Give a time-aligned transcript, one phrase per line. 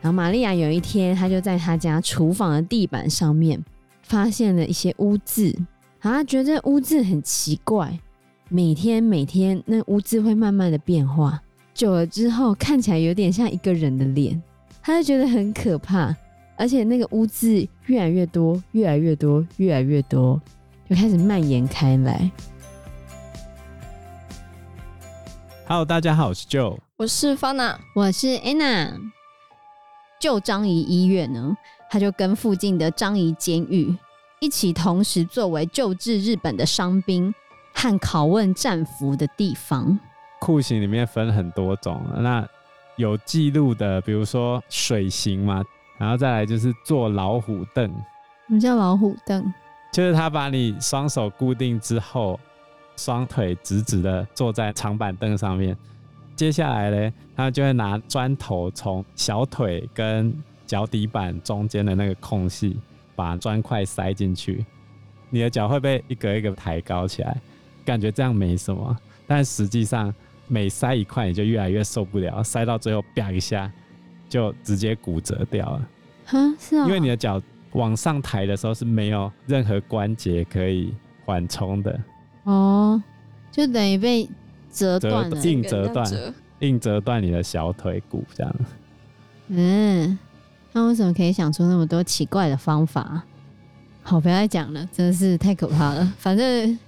[0.00, 3.62] 然后玛利亚有一天，她就在她家厨房的地板上面
[4.02, 5.54] 发现了一些污渍，
[6.00, 7.98] 她觉得污渍很奇怪，
[8.48, 11.38] 每天每天那污渍会慢慢的变化，
[11.74, 14.40] 久了之后看起来有点像一个人的脸，
[14.80, 16.16] 她就觉得很可怕，
[16.56, 20.40] 而且那个污渍越来越多，越来越多，越来越多，
[20.88, 22.30] 就开始蔓延开来。
[25.70, 28.90] Hello，大家好，我是 Joe，我是 Fana，我是 Anna。
[30.18, 31.54] 旧张仪医院呢，
[31.90, 33.94] 他就跟附近的张仪监狱
[34.40, 37.34] 一起，同时作为救治日本的伤兵
[37.74, 40.00] 和拷问战俘的地方。
[40.40, 42.48] 酷刑里面分很多种，那
[42.96, 45.62] 有记录的，比如说水刑嘛，
[45.98, 47.86] 然后再来就是坐老虎凳。
[48.46, 49.52] 什么叫老虎凳？
[49.92, 52.40] 就是他把你双手固定之后，
[52.98, 55.74] 双腿直直的坐在长板凳上面。
[56.36, 60.32] 接下来呢，他就会拿砖头从小腿跟
[60.66, 62.76] 脚底板中间的那个空隙，
[63.16, 64.64] 把砖块塞进去。
[65.30, 67.36] 你的脚会被一格一个抬高起来，
[67.84, 68.96] 感觉这样没什么，
[69.26, 70.14] 但实际上
[70.46, 73.70] 每塞一块，你就越来越受不了，塞到最后啪一下
[74.28, 75.88] 就直接骨折掉了。
[76.26, 81.98] 哈，是啊，因为你的脚往上抬的时候是没有任何关节可以缓冲的。
[82.50, 83.02] 哦，
[83.52, 84.28] 就等于被。
[84.70, 86.06] 折断了，硬折断，
[86.60, 88.54] 硬折断你的小腿骨这样。
[89.48, 90.16] 嗯，
[90.72, 93.22] 那为什么可以想出那么多奇怪的方法？
[94.02, 96.12] 好，不要再讲了，真的是太可怕了。
[96.18, 96.78] 反正，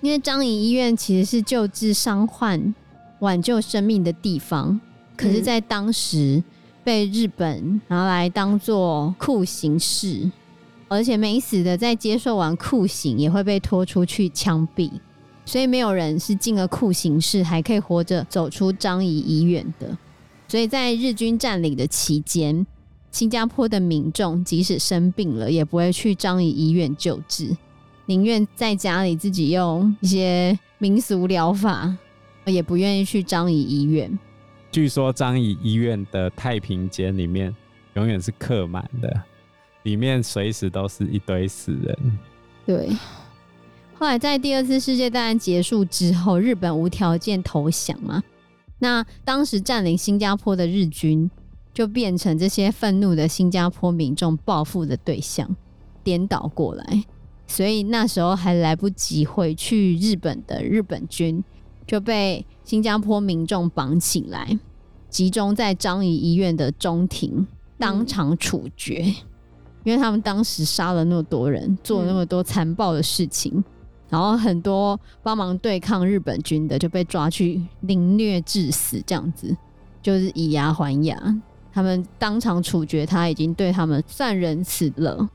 [0.00, 2.74] 因为张仪医院其实是救治伤患、
[3.18, 4.80] 挽救生命的地方，
[5.14, 6.42] 可是，在当时
[6.82, 10.30] 被日本拿来当做酷刑室，
[10.88, 14.90] 而且没死的在接受完酷刑也会被拖出去枪毙。
[15.44, 19.96] 所以没有人是进了酷刑室还可以活着走出张仪医院的。
[20.48, 22.66] 所以在日军占领的期间，
[23.10, 27.56] 新加坡的民众即使生病了，也不会去张仪医院救治，
[28.06, 31.96] 宁愿在家里自己用一些民俗疗法，
[32.44, 34.18] 也不愿意去张仪医院。
[34.72, 37.54] 据说张仪医院的太平间里面
[37.94, 39.22] 永远是客满的，
[39.86, 42.18] 里面随时都是一堆死人。
[42.66, 42.90] 对。
[43.94, 48.22] 后来在第二次世界大战结束之后，日本无条件投降嘛，
[48.80, 51.30] 那当时占领新加坡的日军
[51.72, 55.56] 就变成这些愤怒的新加坡民众报复的对象，
[56.02, 57.04] 颠倒过来，
[57.46, 61.42] 所以那时候还来不及回去日本的日本军
[61.86, 64.58] 就被新加坡民众绑起来，
[65.08, 67.46] 集中在樟宜医院的中庭
[67.78, 69.14] 当场处决，
[69.86, 73.62] 因为他们当时杀了那么多人，做了那么多残暴的事情。
[74.08, 79.56] 然后很多帮忙对抗日本军的就被抓去凌虐致死，这样子
[80.02, 81.16] 就是以牙还牙。
[81.72, 85.28] 他们当场处决他，已经对他们算仁慈了。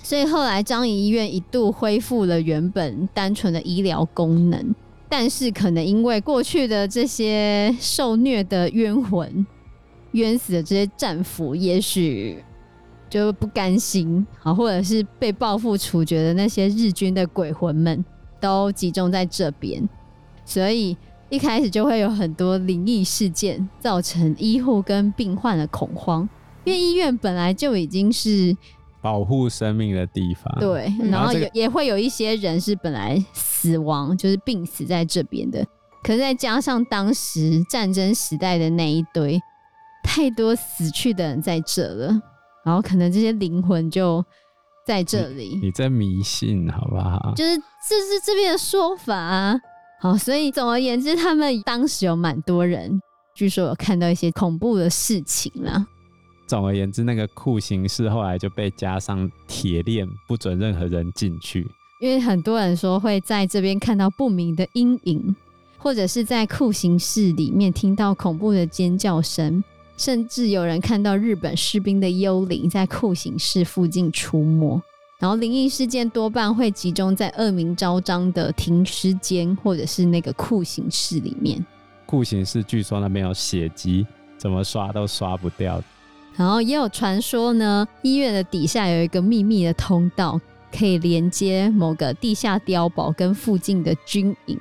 [0.00, 4.74] 所以后来张仪医院一度恢复了原本单纯的医疗功能，
[5.08, 9.44] 但是可能因为过去的这些受虐的冤魂、
[10.12, 12.44] 冤死的这些战俘，也许。
[13.08, 18.04] 就不甘心，啊，或者是被报复处决的那些日军的鬼魂们，
[18.40, 19.88] 都集中在这边，
[20.44, 20.96] 所以
[21.28, 26.28] 一开始就会有很多灵异事件，造成医护跟病患的恐慌。
[26.64, 28.54] 因为医院本来就已经是
[29.00, 35.64] 保护生命的地方，对，然后也也会有一些人是本来死亡，就是病死在这边的，
[36.02, 39.40] 可是再加上当时战争时代的那一堆
[40.02, 42.20] 太多死去的人在这了。
[42.68, 44.22] 然后可能这些灵魂就
[44.86, 45.58] 在这里。
[45.58, 47.32] 你，你在迷信好不好？
[47.34, 49.58] 就是这是这边的说法啊。
[50.02, 53.00] 好，所以总而言之，他们当时有蛮多人，
[53.34, 55.86] 据说有看到一些恐怖的事情啦。
[56.46, 61.66] 总而言之，那个酷刑室后来就被加上铁链，不准任何人进去。
[62.02, 65.34] 因为很多人说会在这边看到不明的阴影，
[65.78, 69.64] 或者是在酷刑室里面听到恐怖的尖叫声。
[69.98, 74.80] 甚至有人看到日本士兵的幽灵在酷刑室附近出没，
[75.18, 81.62] 然后灵异事件多半会集中在恶名昭彰的停尸间或者是那个酷刑室里面。
[82.06, 84.06] 酷刑室据说那边有血迹，
[84.38, 85.82] 怎么刷都刷不掉。
[86.36, 90.40] 然后也有传说呢，医院的底下有一个秘密的通道，
[90.72, 94.56] 可以连接某个地下碉堡跟附近的军营。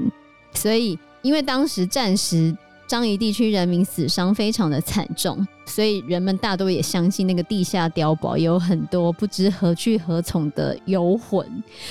[0.51, 2.57] 所以，因为当时战时。
[2.87, 11.45] 樟宜地区人民死伤非常的惨重，所以人们大多也相信那个地下碉堡有很多不知何去何从的游魂，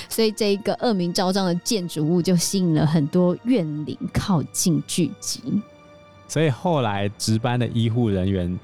[0.09, 5.61] 所以这一个恶名昭彰的建筑物就吸引了很多怨灵靠近聚集。
[6.27, 8.59] 所以后来值班的医护人员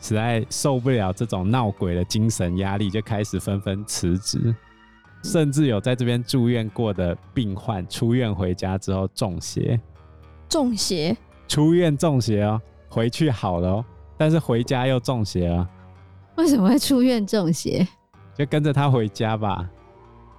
[0.00, 4.54] 实在受不了这种闹鬼的精神压力，就开始纷纷辞职，
[5.22, 9.78] 甚至有在这边住院过的病患出院回家之后中邪。
[10.48, 11.14] 中邪？
[11.48, 13.84] 出院中邪哦，回去好了哦，
[14.16, 15.68] 但是回家又中邪了。
[16.36, 17.86] 为什么会出院中邪？
[18.34, 19.68] 就跟着他回家吧。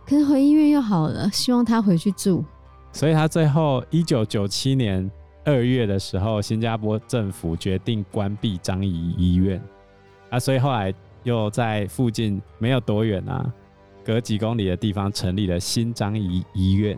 [0.06, 2.44] 可是回医院又好了，希望他回去住。
[2.92, 5.10] 所以他最后一九九七年
[5.44, 9.62] 二月的时候，新加坡政府决定关闭张仪医院
[10.30, 10.94] 啊，所以后来
[11.24, 13.52] 又在附近没有多远啊，
[14.06, 16.98] 隔几公里的地方成立了新张仪医院。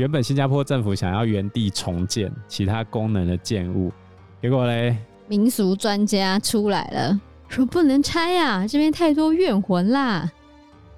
[0.00, 3.92] 原本新加坡政府想要原地重建其他功能的建物，
[4.40, 4.96] 结果嘞，
[5.28, 10.32] 民俗专家出来了，说不能拆啊，这边太多怨魂啦，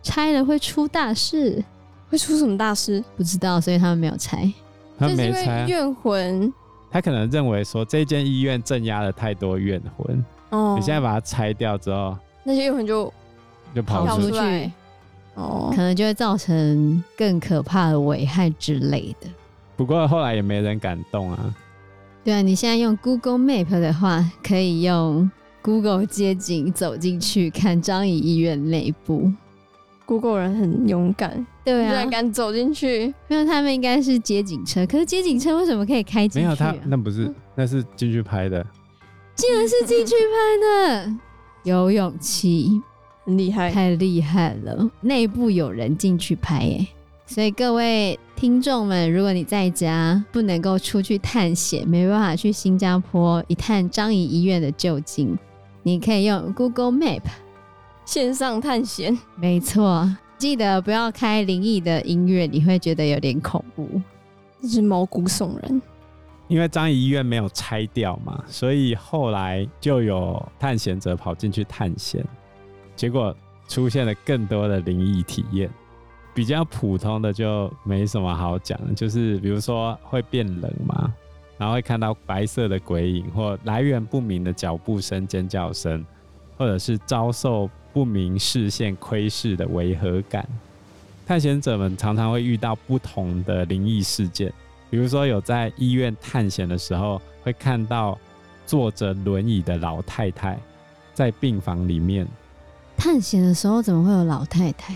[0.04, 1.60] 拆了会出大事。
[2.08, 3.02] 会出什么大事？
[3.16, 4.48] 不知道，所以他们没有拆。
[4.96, 6.52] 他没拆怨魂。
[6.88, 10.24] 他可能认为说这间医院镇压了太多怨魂。
[10.50, 10.76] 哦。
[10.78, 13.12] 你现在把它拆掉之后，那些怨魂就
[13.74, 14.70] 就跑出去。
[15.34, 15.72] 哦。
[15.74, 19.28] 可能就会造成更可怕的危害之类的。
[19.76, 21.54] 不过后来也没人敢动啊。
[22.24, 25.28] 对啊，你现在用 Google Map 的话，可以用
[25.60, 29.32] Google 街景走进去看张仪医院内部。
[30.04, 33.14] Google 人很勇敢，对啊，居然敢走进去。
[33.28, 36.50] 没有他们应该是街景车，可是街景车为什么可以开进去啊？
[36.50, 38.64] 没有他，那不是，那是进去拍的。
[39.34, 41.14] 竟然是进去拍的，
[41.62, 42.82] 有勇气，
[43.24, 44.90] 很厉害，太厉害了。
[45.00, 46.86] 内部有人进去拍，耶，
[47.26, 55.38] 所以各位听众们，如果你在家不能够出去探险，没办法去新加坡一探张仪医院的究竟，
[55.82, 57.22] 你可以用 Google Map。
[58.04, 63.88] 线上探险，没错，记得不要开灵异的音乐，你会觉得有点恐怖，
[64.60, 65.80] 就是毛骨悚然。
[66.48, 72.22] 因为张仪医院没有拆掉嘛，所以后来就有探险者跑进去探险，
[72.96, 73.34] 结果
[73.68, 75.70] 出现了更多的灵异体验。
[76.34, 81.12] 比较普通的就没什么好讲，就是比如说会变冷嘛，
[81.58, 86.04] 然后会看到白色的鬼影或来源不明的脚步声、尖叫声，
[86.56, 87.70] 或者是遭受。
[87.94, 90.48] 不明视线窥视的违和感，
[91.26, 94.50] 探险者们常常会遇到不同的灵异事件，
[94.88, 98.18] 比如说有在医院探险的时候，会看到
[98.64, 100.58] 坐着轮椅的老太太
[101.12, 102.26] 在病房里面。
[103.02, 104.94] 探险的时候怎么会有老太太？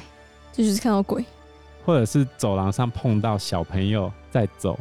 [0.52, 1.24] 这就是看到鬼，
[1.84, 4.78] 或者是走廊上碰到小朋友在走。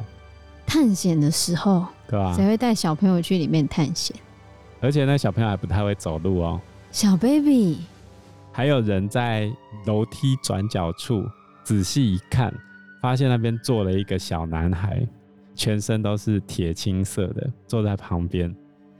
[0.63, 2.35] 探险的时候，对吧？
[2.35, 4.15] 谁会带小朋友去里面探险？
[4.79, 6.61] 而且那小朋友还不太会走路哦，
[6.91, 7.79] 小 baby。
[8.51, 9.51] 还有人在
[9.87, 11.23] 楼梯转角处
[11.63, 12.53] 仔细一看，
[13.01, 15.03] 发现那边坐了一个小男孩，
[15.55, 18.55] 全身都是铁青色的，坐在旁边。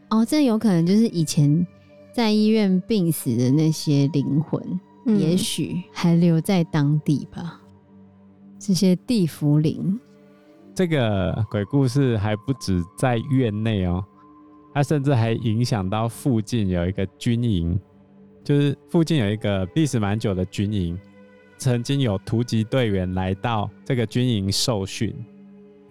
[0.10, 1.66] 哦，这有可能就是以前
[2.16, 7.60] 在医院病死的那些灵魂，嗯、也许还留在当地吧。
[8.58, 10.00] 这些地府灵，
[10.74, 14.02] 这个鬼故事还不止在院内哦，
[14.74, 17.78] 它甚至还影响到附近有一个军营。
[18.46, 20.98] 就是附近有一个历史蛮久的军营，
[21.58, 25.14] 曾经有突击队员来到这个军营受训。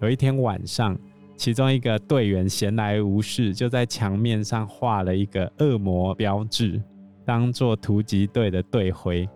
[0.01, 0.97] 有一天晚上，
[1.35, 6.81] 其中一个队员闲来无事，就在墙面上画了一个恶魔标志，
[7.25, 9.27] 当做突击队的队徽。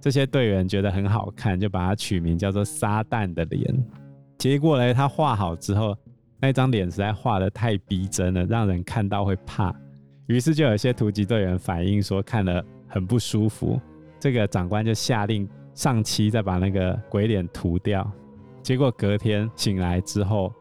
[0.00, 3.84] 这些队员觉得很好看，就把它取名叫做“撒旦的脸”。
[4.38, 5.96] 结果呢，他画好之后，
[6.40, 9.74] 那张脸实在画得太逼真了，让人看到会怕。
[10.26, 13.80] 于是就有些突击队员反映说看了很不舒服，
[14.20, 18.08] 这个长官就下令上漆再把那个鬼脸涂掉。
[18.62, 20.52] 结果隔天醒来之后，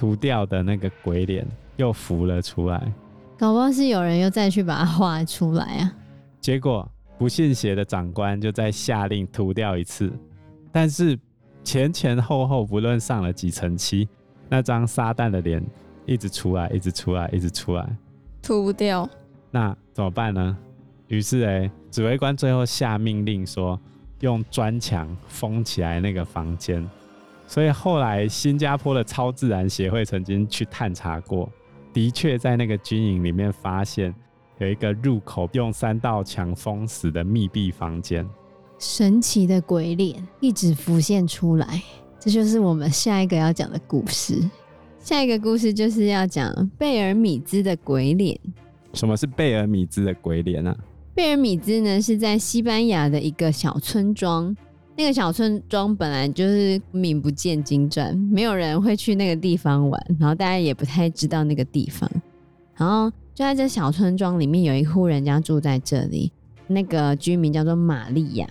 [0.00, 2.90] 涂掉的那个鬼脸又浮了出来。
[3.38, 5.92] 搞不好是有人又再去把它画出来啊？
[6.40, 10.10] 结果不信邪的长官就再下令涂掉一次，
[10.72, 11.18] 但是
[11.62, 14.08] 前前后后不论上了几层漆，
[14.48, 15.62] 那张撒旦的脸
[16.06, 17.86] 一直出来，一直出来，一直出来。
[18.40, 19.06] 涂不掉，
[19.50, 20.56] 那怎么办呢？
[21.08, 23.78] 于是哎，指挥官最后下命令说，
[24.20, 26.88] 用砖墙封起来那个房间。
[27.50, 31.50] 所以后来新加坡的超自然协会曾经去探查过，
[31.92, 34.14] 的确在那个军营里面发现
[34.58, 38.24] 有一个入口用三道墙封死的密闭房间。
[38.78, 41.82] 神奇的鬼脸一直浮现出来，
[42.20, 44.48] 这就是我们下一个要讲的故事。
[45.00, 48.38] 下一个故事就是要讲贝尔米兹的鬼脸。
[48.94, 50.76] 什么是贝尔米兹的鬼脸啊？
[51.16, 54.56] 贝尔米兹呢，是在西班牙的一个小村庄。
[55.00, 62.06] 那个小村庄本来就是名不见经传，没有人会去那个地方玩，然后大家也不太知道那个地方。
[62.76, 66.30] 然后就在这小村庄里面，有一户人家住在这里，
[66.66, 68.46] 那个居民叫做玛利亚。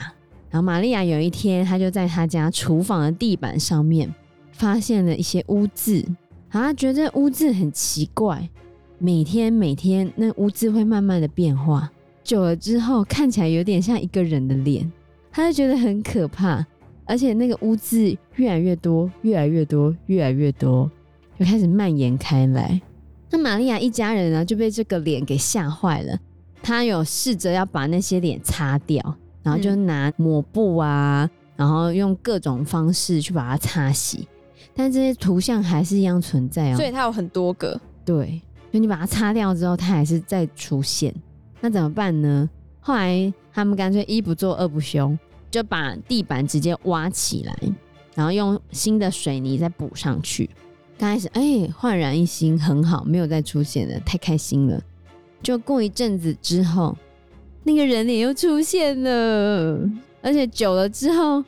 [0.50, 4.12] 然后玛利亚有一天，她就在她家厨房的地板上面
[4.52, 6.04] 发现了一些污渍，
[6.50, 8.50] 然后她觉得污渍很奇怪，
[8.98, 11.92] 每天每天那污渍会慢慢的变化，
[12.24, 14.92] 久了之后看起来有点像一个人的脸，
[15.40, 16.66] 她就觉得很可怕，
[17.06, 20.90] 而且那个污渍越来越多，越来越多，越来越多，
[21.40, 22.80] 就开始蔓延开来。
[23.30, 26.20] 那玛利亚一家人呢就被这个脸给吓坏了，
[26.62, 29.16] 他有试着要把那些脸擦掉。
[29.42, 34.28] 然后就拿抹布啊，嗯、然后用各种方式去把它擦洗，
[34.76, 36.76] 但这些图像还是一样存在哦。
[36.76, 37.80] 所以它有很多个。
[38.04, 41.12] 对，就你把它擦掉之后，它还是再出现。
[41.62, 42.48] 那怎么办呢？
[42.82, 45.18] 后来他们干脆一不做二不休，
[45.52, 47.58] 就把地板直接挖起来，
[48.16, 50.50] 然后用新的水泥再补上去。
[50.98, 54.82] 刚开始哎，焕然一新，很好，没有再出现了，太开心了。
[55.42, 56.98] 就过一阵子之后。
[57.62, 59.80] 那个人脸又出现了，
[60.22, 61.44] 而且久了之后，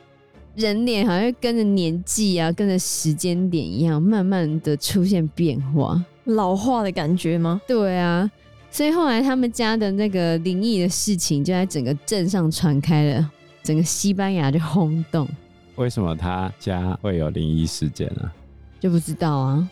[0.54, 7.60] 人脸好像跟着年纪啊，跟着时间点一样，慢慢的出现变化，老化的感觉吗？
[7.66, 8.30] 对啊，
[8.70, 13.30] 所以后来他们家的那个灵异的事情就在整个镇上传开了，
[13.62, 15.28] 整个西班牙就轰动。
[15.76, 18.30] 为什么他家会有灵异事件呢？
[18.78, 19.68] 就不知道啊，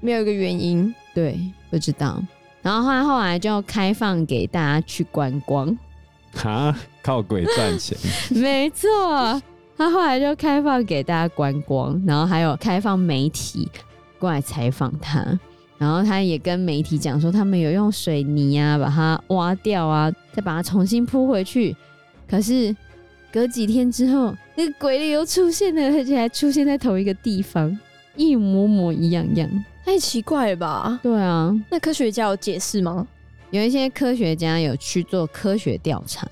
[0.00, 0.94] 没有一个原因。
[1.14, 1.38] 对，
[1.70, 2.22] 不知道。
[2.62, 5.76] 然后后来后来就开放给大家去观光，
[6.44, 7.98] 啊，靠鬼赚钱？
[8.40, 8.88] 没错，
[9.76, 13.68] 他后来就开放给大家观光，然后还有开放媒体
[14.18, 15.38] 过来采访他，
[15.76, 21.76] 然后他也跟媒体讲说，他们有用水泥啊把它挖掉啊，再把它重新铺回去。
[22.28, 22.74] 可是
[23.32, 27.76] 隔几天之后，那个鬼脸又出现了，而且还出现在同一个地方，
[28.14, 29.64] 一模模一样样。
[29.84, 31.00] 太奇怪了吧？
[31.02, 33.06] 对啊，那科学家有解释吗？
[33.50, 36.28] 有一些科学家有去做科学调查，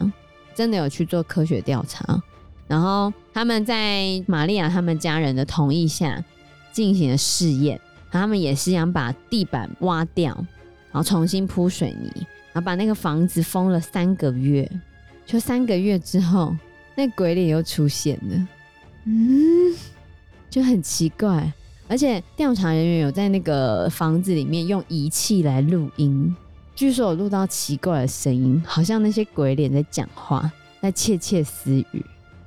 [0.54, 2.23] 真的有去做科学调查，
[2.69, 6.23] 然后他们在玛利亚他们家人的同意下
[6.71, 7.80] 进行了试验，
[8.11, 10.35] 他们也是想把地板挖掉，
[10.92, 12.11] 然后重新铺水泥，
[12.52, 14.71] 然后把那个房子封了三个月，
[15.26, 16.54] 就三个月之后，
[16.94, 18.49] 那鬼脸又出现了，
[19.04, 19.75] 嗯，
[20.50, 21.52] 就很奇怪。
[21.88, 26.35] 而且调查人员有在那个房子里面用仪器来录音，
[26.76, 32.04] 据说有录到奇怪的声音，好像那些鬼脸在讲话，在窃窃私语，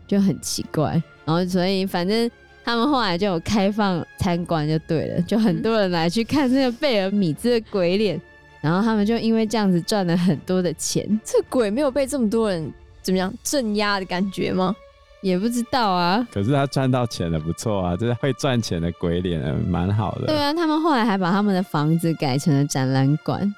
[0.07, 0.91] 就很奇怪。
[1.25, 2.31] 然后所以反正
[2.63, 8.21] 他们后来就有开放参观，就对了，就很多人来去看那个贝尔米兹的鬼脸，
[8.61, 11.19] 然后他们就因为这样子赚了很多的钱。
[11.21, 12.71] 这鬼没有被这么多人
[13.03, 14.75] 怎么样镇压的感觉吗？
[15.21, 20.27] 也不知道啊，可是他赚到钱了，不错啊，就是会赚钱的鬼脸，蛮好的。
[20.27, 23.55] 对啊，他们后来还把他们的房子改成了展览馆，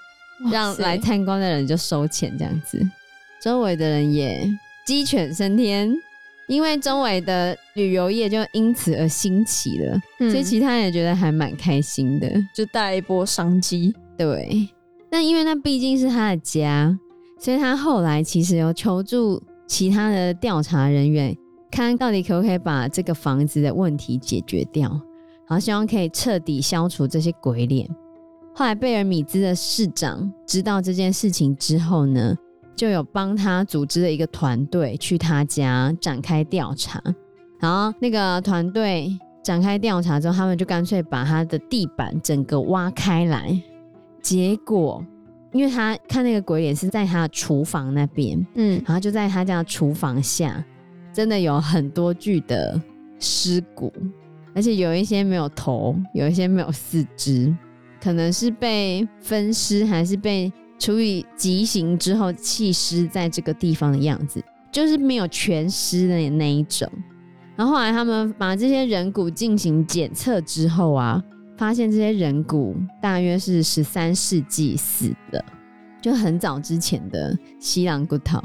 [0.52, 2.80] 让来参观的人就收钱这样子，
[3.42, 4.48] 周围的人也
[4.86, 5.92] 鸡犬升天，
[6.48, 13.92] 因为周围的旅游业就因此而兴起了，嗯，所以其他人也觉得还蛮开心的，就带来一波商机。
[14.16, 14.70] 对，
[15.10, 16.96] 但因为那毕竟是他的家，
[17.46, 21.38] 所以他后来其实有求助其他的调查人员。
[21.70, 27.88] 看到底可不可以把这个房子的问题解决掉，然后希望可以彻底消除这些鬼脸。
[28.56, 32.36] 后来贝尔米兹的市长知道这件事情之后呢，
[32.76, 37.00] 就有帮他组织了一个团队去他家展开调查。
[37.60, 43.62] 然后那个团队展开调查之后，他们就干脆把他的地板整个挖开来。
[44.20, 45.06] 结果，
[45.56, 50.62] 因为他看那个鬼脸是在他的厨房那边，嗯，然后就在他家厨房下。
[51.14, 52.78] 真的有很多具的
[53.22, 53.90] 尸骨，
[54.54, 57.56] 而且有一些没有头，有一些没有四肢，
[58.02, 64.44] 可能是被分尸，还是被处以极刑之后弃尸在这个地方的样子，
[64.74, 66.86] 就是没有全尸的那一种。
[67.56, 71.24] 然后后来他们把这些人骨进行检测之后啊，
[71.58, 75.44] 发现这些人骨大约是十三世纪死的，
[76.02, 78.40] 就很早之前的西洋骨头。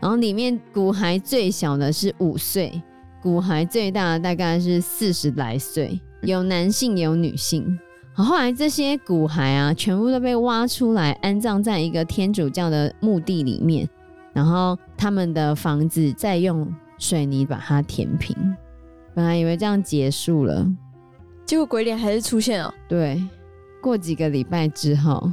[0.00, 2.82] 然后里面骨骸最小的是五岁，
[3.20, 7.78] 骨骸最大大概是四十来岁，有男性有女性。
[8.14, 13.88] 好，后来这些骨骸啊，全部都被挖出来，安葬在一个天主教的墓地里面。
[14.32, 18.36] 然后他们的房子再用水泥把它填平。
[19.14, 20.64] 本来以为这样结束了，
[21.48, 22.74] 结果鬼脸还是出现了。
[22.86, 23.26] 对，
[23.80, 25.32] 过几个礼拜之后，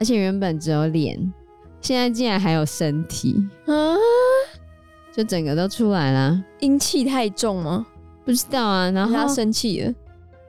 [0.00, 1.32] 而且原本只有脸。
[1.80, 3.94] 现在竟然还有身体啊！
[5.14, 7.86] 就整个都出来了，阴气太重吗？
[8.24, 8.90] 不知道啊。
[8.90, 9.94] 然后他生气了，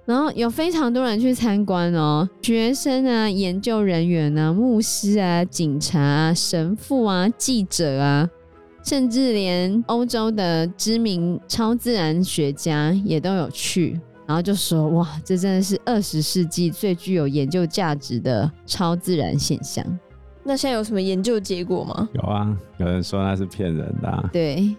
[0.06, 8.28] 然后有非常多人去参观哦，学生啊、研究人员啊、牧师啊、警察啊、神父啊、记者啊，
[8.84, 19.86] 甚至连欧洲的知名超自然学家也都有去，然后就说：“哇，这真的是二十世纪最具有研究价值的超自然现象。”
[20.44, 22.10] 那现在有什么研究结果吗？
[22.14, 24.30] 有啊，有人说那是骗人的啊。
[24.32, 24.76] 对，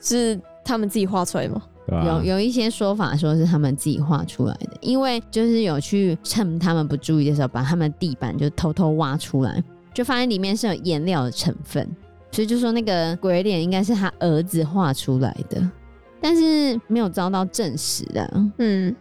[0.00, 1.62] 是他们自己画出来的吗？
[2.04, 11.88] 有有一些说法说是他们自己画出来的，因为就是有去趁他们不注意的时候，把他们地板就偷偷挖出来，就发现里面是有颜料的成分，
[12.30, 15.66] 所以就说那个鬼脸应该是他儿子画出来的，
[16.20, 18.50] 但是没有遭到证实的。
[18.58, 18.94] 嗯，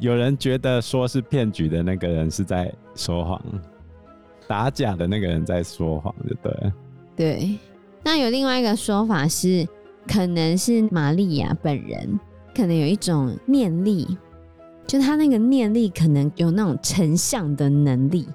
[0.00, 3.42] 有人觉得说是骗局的那个人是在说谎，
[4.46, 6.72] 打假的那个人在说谎，就对了。
[7.16, 7.58] 对，
[8.02, 9.66] 那有另外一个说法是。
[10.06, 12.20] 可能是玛利亚本人，
[12.54, 14.18] 可能有一种念力，
[14.86, 18.28] 就他那个念力可能有那种成像的能力，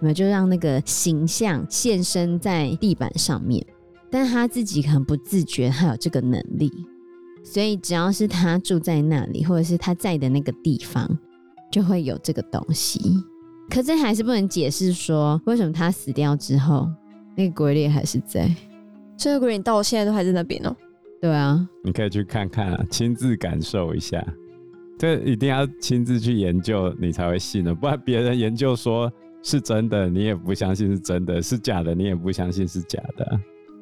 [0.00, 3.64] 那么就让那个形象现身在地板上面，
[4.10, 6.70] 但他自己可能不自觉他有这个能力，
[7.44, 11.06] 所以只要是他住在那里，或者是他在的那个地方，
[11.70, 13.00] 就会有这个东西。
[13.70, 16.88] 可这还是不能解释说为什么他死掉之后，
[17.36, 18.50] 那个鬼脸还是在，
[19.16, 20.74] 这个鬼脸到现在都还在那边哦。
[21.20, 24.22] 对啊，你可以去看看啊，亲自感受一下。
[24.98, 27.74] 这一定要亲自去研究，你才会信的。
[27.74, 29.10] 不然别人研究说
[29.42, 33.40] 是真的，你也不相信是真的；是假的，你也不相信是假的。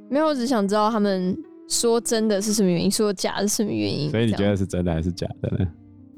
[0.08, 1.36] 没有，我只想知道他们
[1.72, 4.10] 说真的是什么原因，说假的是什么原因。
[4.10, 5.66] 所以你觉得是真的还是假的呢？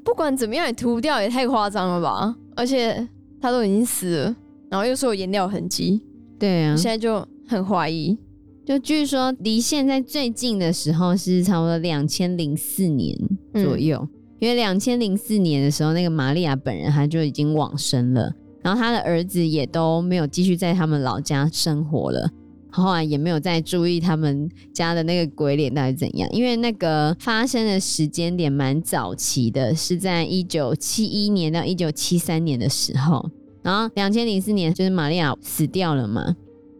[0.03, 2.35] 不管怎么样，也涂不掉也太夸张了吧？
[2.55, 3.07] 而且
[3.41, 4.35] 他都已经死了，
[4.69, 6.01] 然后又说有颜料痕迹，
[6.37, 8.17] 对啊，现在就很怀疑。
[8.65, 13.15] 就据说离现在最近的时候是差不多两千零四年
[13.53, 14.09] 左右，嗯、
[14.39, 22.29] 因为两千零四年的时候，那个玛利亚本人他就已经往生了，然后他的儿子也都没有继续在他们老家生活了，
[22.83, 33.29] 后来也没有再注意他们家的那个鬼脸到底怎样，因为那个发生的时间点蛮早期的，是在一九七一年到一九七三年的时候，
[33.61, 36.35] 然后两千零四年就是玛利亚死掉了嘛。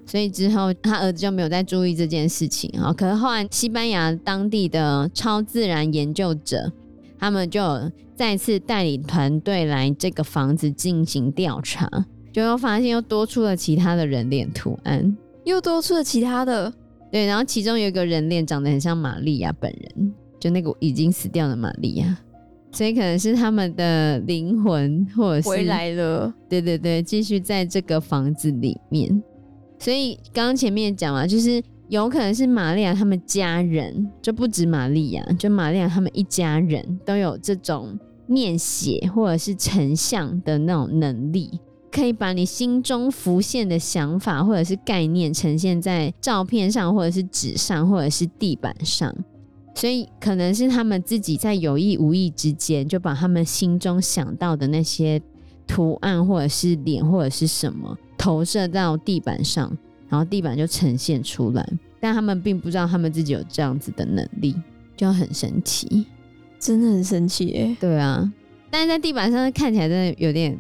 [0.08, 2.94] 所以之后，他儿子就没有再注意这件事情啊。
[2.94, 6.72] 可是后来，西班牙当地的超自然研究者，
[7.18, 11.90] 他们就再次带领团队来这个房子进行调查，
[12.32, 16.72] 就又发现又多出了其他的人脸图案，又多出了其他的。
[17.12, 22.18] 对，然后其中有一个人脸长得很像玛利亚本人，就那个已经死掉的玛利亚，
[22.72, 26.34] 所以可能是他们的灵魂，或者是回来了。
[26.50, 29.24] 对对对，继续在这个房子里面。
[29.80, 41.60] 所以刚刚前面讲了，就是有可能是玛利亚他们家人，就不止玛利亚，就玛利亚他们一家人都有这种念写或者是成像的那种能力，
[41.96, 49.16] 可以把你心中浮现的想法或者是概念呈现在照片上，或者是纸上，或者是地板上。
[49.74, 55.22] 所以可能是他们自己在有意无意之间，就把他们心中想到的那些
[55.66, 57.98] 图案，或者是脸，或者是什么。
[58.18, 59.72] 投射到地板上，
[60.10, 61.66] 然后地板就呈现出来，
[62.02, 64.54] 但他们并不知道他们自己有这样子的能力，
[64.98, 66.06] 就很神奇，
[66.60, 67.78] 真的很神奇耶。
[67.80, 68.30] 对啊，
[68.70, 70.58] 但是在地板上看起来真的有点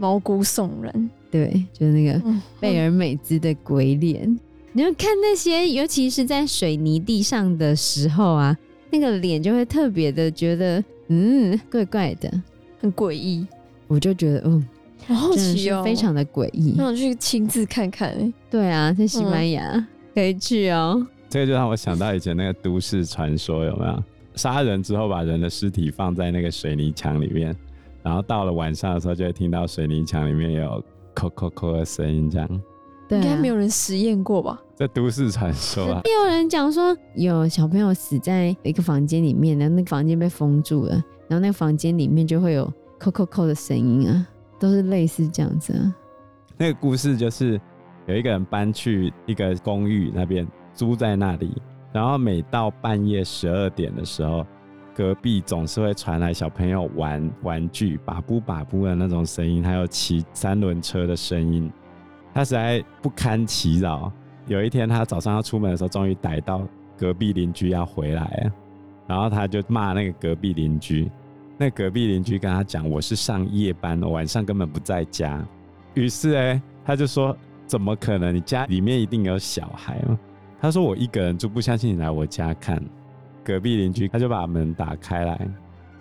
[0.00, 1.10] 毛骨悚然。
[1.30, 2.20] 对，就是那个
[2.58, 4.40] 贝尔美兹的鬼脸，嗯、
[4.72, 8.56] 你要看那些，尤其是在水泥地上的时候啊，
[8.90, 12.32] 那个脸就会特别的觉得，嗯，怪怪的，
[12.80, 13.46] 很诡异。
[13.86, 14.66] 我就觉得，嗯。
[15.06, 18.10] 好好奇哦，非常的诡异，我想去亲自看看。
[18.10, 18.32] 欸。
[18.50, 21.06] 对啊，在西班牙、嗯、可以去哦。
[21.28, 24.02] 这个就让我想到以前那个都市传说，有没有？
[24.34, 27.56] 杀人之后把人的尸体放在那个水泥墙里面，
[28.02, 30.82] 然后到了晚上的时候就会听到水泥墙里面有
[31.14, 32.62] “扣扣扣”的声音，这样。
[33.08, 34.62] 对啊、应该没有人实验过吧？
[34.76, 36.02] 这都市传说啊。
[36.04, 40.92] 也有人讲说，有小朋友死在一个房间里面，然后那个房间被封住了，
[41.28, 44.26] 然后那个房间里面就会有“扣扣扣”的声音啊。
[44.60, 45.96] 都是类似这样子啊。
[46.58, 47.58] 那个故事就是
[48.04, 51.56] 有一个人搬去一个公寓那边租在那里，
[51.94, 54.46] 然后每到半夜十二点的时候，
[55.00, 61.72] 隔壁总是会传来小朋友玩玩具、把布把布的那种声音，还有骑三轮车的声音，
[62.34, 64.12] 他实在不堪其扰。
[64.46, 68.52] 有一天他早上要出门的时候，终于逮到隔壁邻居要回来了，
[69.06, 71.10] 然后他就骂那个隔壁邻居。
[71.56, 75.42] 那隔壁邻居跟他讲：“我是上夜班，我晚上根本不在家。”
[75.94, 77.34] 于是哎，他就说
[77.64, 78.34] ：“怎么可能？
[78.34, 80.18] 你家里面一定有小孩吗？”
[80.60, 82.78] 他说：“我一个人住，不相信你来我家看。”
[83.44, 85.48] 隔壁邻居他就把门打开来，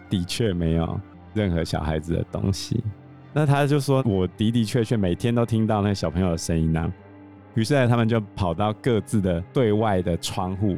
[0.10, 1.00] 的确没有，
[1.34, 2.84] 任何小孩子的东西。
[3.32, 6.94] 那他就说，我的的确确每天都听到那小朋友的声音呢。
[7.56, 10.78] 于是呢，他们就跑到各自的对外的窗户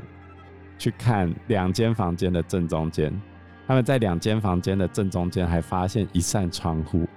[0.78, 3.12] 去看两间房间的正中间。
[3.67, 7.08] 他们在两间房间的正中间还发现一扇窗户。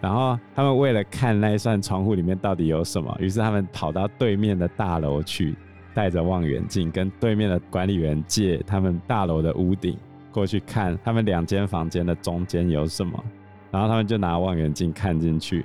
[0.00, 5.54] 然后他们为了看那一扇窗户里面到底有什么，于是他们跑到对面的大楼去，
[5.94, 9.96] 带着望远镜跟对面的管理员借他们大楼的屋顶
[10.30, 13.22] 过去看他们两间房间的中间有什么。
[13.70, 15.64] 然后他们就拿望远镜看进去，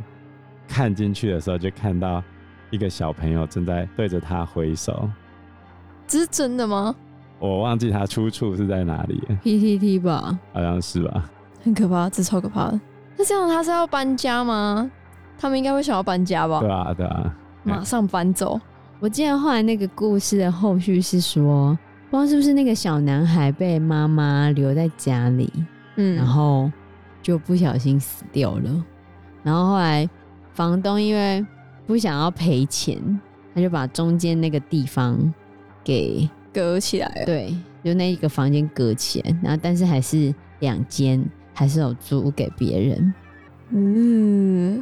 [0.67, 2.23] 看进去的时候就看到
[2.69, 5.09] 一个小朋友正在对着他挥手。
[6.07, 6.95] 这是真的吗？
[7.39, 11.29] 我忘记他出处是在哪里，PTT 吧，好像是吧。
[11.63, 12.79] 很可怕，这超可怕的。
[13.17, 14.89] 那这样他是要搬家吗？
[15.37, 16.59] 他们应该会想要搬家吧？
[16.61, 18.59] 对啊，对啊，马上搬走。
[18.99, 21.77] 我记得后来那个故事的后续是说，
[22.09, 25.51] 不知道是不是那个小男孩被妈妈留在家里，
[25.95, 26.71] 嗯，然后。
[27.23, 28.85] 就不小心死掉了，
[29.43, 30.09] 然后后来
[30.53, 31.45] 房东因为
[31.85, 32.97] 不想要赔钱，
[33.53, 35.33] 他就把中间那个地方
[35.83, 37.25] 给隔起来了。
[37.25, 41.21] 对，就那一个房间隔起来，然后但是还是两间
[41.53, 43.13] 还是有租给别人。
[43.71, 44.81] 嗯。